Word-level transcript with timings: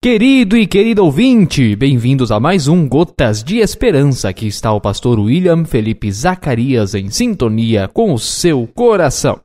Querido 0.00 0.56
e 0.56 0.64
querido 0.64 1.04
ouvinte, 1.04 1.74
bem-vindos 1.74 2.30
a 2.30 2.38
mais 2.38 2.68
um 2.68 2.88
Gotas 2.88 3.42
de 3.42 3.58
Esperança. 3.58 4.28
Aqui 4.28 4.46
está 4.46 4.72
o 4.72 4.80
pastor 4.80 5.18
William 5.18 5.64
Felipe 5.64 6.08
Zacarias 6.12 6.94
em 6.94 7.10
sintonia 7.10 7.88
com 7.88 8.14
o 8.14 8.18
seu 8.18 8.64
coração. 8.68 9.40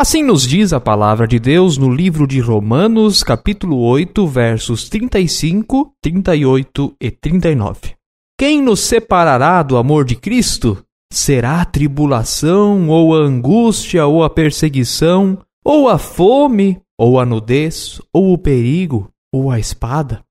Assim 0.00 0.22
nos 0.22 0.46
diz 0.46 0.72
a 0.72 0.78
palavra 0.78 1.26
de 1.26 1.40
Deus 1.40 1.76
no 1.76 1.92
livro 1.92 2.24
de 2.24 2.38
Romanos, 2.38 3.24
capítulo 3.24 3.78
8, 3.80 4.28
versos 4.28 4.88
35, 4.88 5.92
38 6.00 6.96
e 7.00 7.10
39. 7.10 7.96
Quem 8.38 8.62
nos 8.62 8.78
separará 8.78 9.60
do 9.60 9.76
amor 9.76 10.04
de 10.04 10.14
Cristo? 10.14 10.84
Será 11.12 11.62
a 11.62 11.64
tribulação, 11.64 12.88
ou 12.88 13.12
a 13.12 13.18
angústia, 13.18 14.06
ou 14.06 14.22
a 14.22 14.30
perseguição, 14.30 15.36
ou 15.64 15.88
a 15.88 15.98
fome, 15.98 16.80
ou 16.96 17.18
a 17.18 17.26
nudez, 17.26 18.00
ou 18.12 18.32
o 18.32 18.38
perigo, 18.38 19.10
ou 19.34 19.50
a 19.50 19.58
espada? 19.58 20.22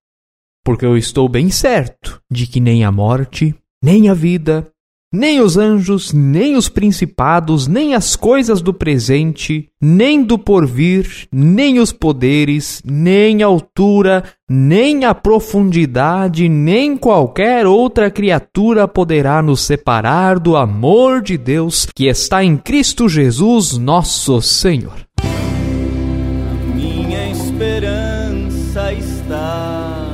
Porque 0.63 0.85
eu 0.85 0.95
estou 0.95 1.27
bem 1.27 1.49
certo 1.49 2.21
de 2.31 2.47
que 2.47 2.61
nem 2.61 2.85
a 2.85 2.91
morte, 2.91 3.53
nem 3.83 4.07
a 4.07 4.13
vida, 4.13 4.71
nem 5.11 5.39
os 5.39 5.57
anjos, 5.57 6.11
nem 6.11 6.55
os 6.55 6.67
principados, 6.67 7.65
nem 7.67 7.95
as 7.95 8.15
coisas 8.15 8.61
do 8.61 8.73
presente, 8.73 9.69
nem 9.81 10.21
do 10.23 10.37
porvir, 10.37 11.27
nem 11.31 11.79
os 11.79 11.93
poderes, 11.93 12.81
nem 12.85 13.41
a 13.41 13.45
altura, 13.45 14.23
nem 14.49 15.05
a 15.05 15.15
profundidade, 15.15 16.49
nem 16.49 16.97
qualquer 16.97 17.65
outra 17.65 18.11
criatura 18.11 18.87
poderá 18.87 19.41
nos 19.41 19.61
separar 19.61 20.39
do 20.39 20.57
amor 20.57 21.21
de 21.21 21.37
Deus 21.37 21.87
que 21.95 22.07
está 22.07 22.43
em 22.43 22.57
Cristo 22.57 23.07
Jesus, 23.07 23.77
nosso 23.77 24.41
Senhor. 24.41 25.07
Minha 26.75 27.31
esperança 27.31 28.93
está 28.93 30.06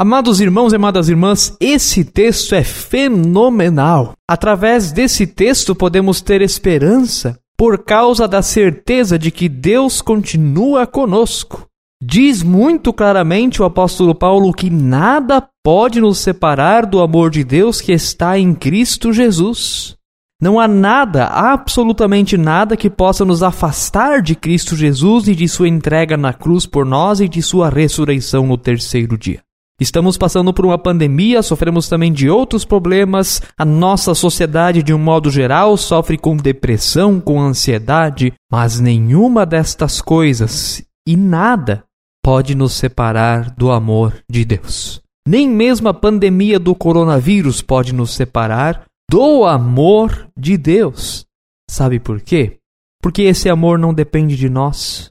Amados 0.00 0.40
irmãos 0.40 0.72
e 0.72 0.76
amadas 0.76 1.08
irmãs, 1.08 1.56
esse 1.58 2.04
texto 2.04 2.54
é 2.54 2.62
fenomenal. 2.62 4.12
Através 4.30 4.92
desse 4.92 5.26
texto 5.26 5.74
podemos 5.74 6.20
ter 6.20 6.40
esperança 6.40 7.36
por 7.58 7.82
causa 7.82 8.28
da 8.28 8.40
certeza 8.40 9.18
de 9.18 9.32
que 9.32 9.48
Deus 9.48 10.00
continua 10.00 10.86
conosco. 10.86 11.66
Diz 12.00 12.44
muito 12.44 12.92
claramente 12.92 13.60
o 13.60 13.64
apóstolo 13.64 14.14
Paulo 14.14 14.52
que 14.52 14.70
nada 14.70 15.44
pode 15.64 16.00
nos 16.00 16.18
separar 16.18 16.86
do 16.86 17.00
amor 17.00 17.28
de 17.28 17.42
Deus 17.42 17.80
que 17.80 17.90
está 17.90 18.38
em 18.38 18.54
Cristo 18.54 19.12
Jesus. 19.12 19.96
Não 20.40 20.60
há 20.60 20.68
nada, 20.68 21.26
absolutamente 21.26 22.36
nada, 22.38 22.76
que 22.76 22.88
possa 22.88 23.24
nos 23.24 23.42
afastar 23.42 24.22
de 24.22 24.36
Cristo 24.36 24.76
Jesus 24.76 25.26
e 25.26 25.34
de 25.34 25.48
sua 25.48 25.66
entrega 25.66 26.16
na 26.16 26.32
cruz 26.32 26.66
por 26.66 26.86
nós 26.86 27.18
e 27.18 27.28
de 27.28 27.42
sua 27.42 27.68
ressurreição 27.68 28.46
no 28.46 28.56
terceiro 28.56 29.18
dia. 29.18 29.40
Estamos 29.80 30.18
passando 30.18 30.52
por 30.52 30.66
uma 30.66 30.76
pandemia, 30.76 31.40
sofremos 31.40 31.88
também 31.88 32.12
de 32.12 32.28
outros 32.28 32.64
problemas. 32.64 33.40
A 33.56 33.64
nossa 33.64 34.12
sociedade, 34.12 34.82
de 34.82 34.92
um 34.92 34.98
modo 34.98 35.30
geral, 35.30 35.76
sofre 35.76 36.18
com 36.18 36.36
depressão, 36.36 37.20
com 37.20 37.40
ansiedade, 37.40 38.32
mas 38.50 38.80
nenhuma 38.80 39.46
destas 39.46 40.00
coisas 40.00 40.82
e 41.06 41.16
nada 41.16 41.84
pode 42.24 42.56
nos 42.56 42.74
separar 42.74 43.54
do 43.54 43.70
amor 43.70 44.22
de 44.28 44.44
Deus. 44.44 45.00
Nem 45.26 45.48
mesmo 45.48 45.88
a 45.88 45.94
pandemia 45.94 46.58
do 46.58 46.74
coronavírus 46.74 47.62
pode 47.62 47.94
nos 47.94 48.10
separar 48.10 48.84
do 49.10 49.44
amor 49.44 50.28
de 50.36 50.56
Deus. 50.56 51.24
Sabe 51.70 52.00
por 52.00 52.20
quê? 52.20 52.58
Porque 53.00 53.22
esse 53.22 53.48
amor 53.48 53.78
não 53.78 53.94
depende 53.94 54.36
de 54.36 54.48
nós. 54.48 55.08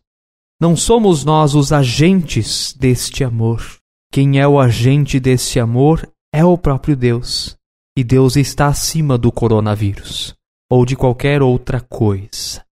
Não 0.60 0.76
somos 0.76 1.24
nós 1.24 1.56
os 1.56 1.72
agentes 1.72 2.76
deste 2.78 3.24
amor. 3.24 3.62
Quem 4.18 4.40
é 4.40 4.48
o 4.48 4.60
agente 4.60 5.20
desse 5.20 5.60
amor 5.60 6.12
é 6.34 6.44
o 6.44 6.58
próprio 6.58 6.96
Deus. 6.98 7.56
E 7.96 8.04
Deus 8.04 8.36
está 8.36 8.66
acima 8.66 9.16
do 9.16 9.32
coronavírus 9.32 10.34
ou 10.72 10.88
de 10.88 10.96
qualquer 10.96 11.44
outra 11.44 11.80
coisa. 11.80 12.66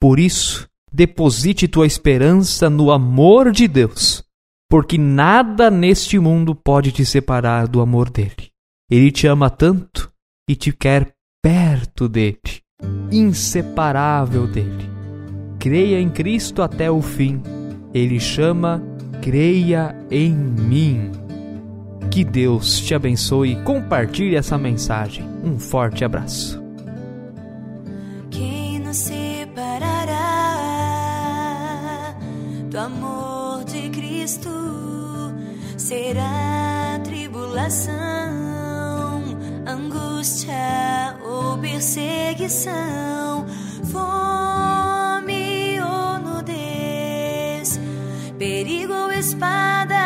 Por 0.00 0.18
isso, 0.18 0.66
deposite 0.90 1.68
tua 1.68 1.84
esperança 1.84 2.70
no 2.70 2.90
amor 2.90 3.52
de 3.52 3.68
Deus, 3.68 4.24
porque 4.66 4.96
nada 4.96 5.70
neste 5.70 6.18
mundo 6.18 6.54
pode 6.54 6.90
te 6.90 7.04
separar 7.04 7.68
do 7.68 7.82
amor 7.82 8.08
dele. 8.08 8.48
Ele 8.90 9.12
te 9.12 9.26
ama 9.26 9.50
tanto 9.50 10.10
e 10.48 10.56
te 10.56 10.72
quer 10.72 11.12
perto 11.42 12.08
dele, 12.08 12.62
inseparável 13.12 14.46
dele. 14.46 14.88
Creia 15.58 16.00
em 16.00 16.08
Cristo 16.08 16.62
até 16.62 16.90
o 16.90 17.02
fim. 17.02 17.42
Ele 17.92 18.18
chama 18.18 18.82
creia 19.22 19.94
em 20.10 20.32
mim. 20.32 21.12
Que 22.10 22.24
Deus 22.24 22.80
te 22.80 22.94
abençoe 22.94 23.52
e 23.52 23.62
compartilhe 23.62 24.34
essa 24.36 24.56
mensagem. 24.56 25.24
Um 25.44 25.58
forte 25.58 26.04
abraço. 26.04 26.62
Quem 28.30 28.78
nos 28.80 28.96
separará 28.96 30.16
do 32.70 32.78
amor 32.78 33.64
de 33.64 33.90
Cristo? 33.90 34.50
Será 35.76 37.00
tribulação, 37.04 37.92
angústia 39.66 41.16
ou 41.24 41.58
perseguição? 41.58 43.46
Perigo 48.38 49.10
espada. 49.10 49.96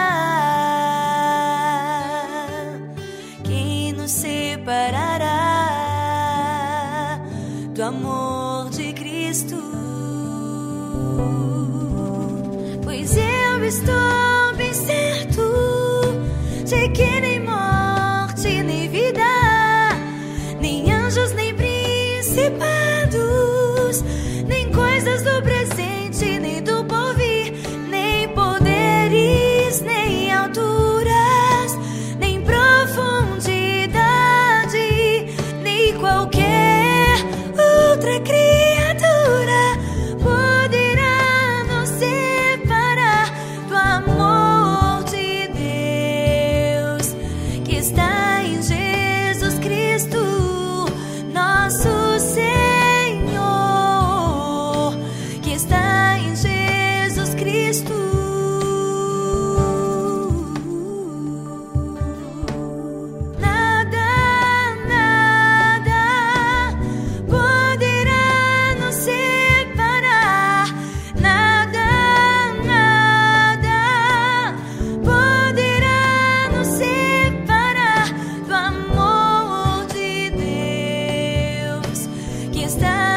Quem 3.44 3.92
nos 3.92 4.10
separará 4.10 5.28
do 7.74 7.82
amor 7.82 8.70
de 8.70 8.94
Cristo? 8.94 9.56
Pois 12.82 13.14
eu 13.18 13.64
estou 13.66 14.56
bem 14.56 14.72
certo 14.72 15.42
de 16.64 16.88
que 16.88 17.31
can't. 82.68 83.11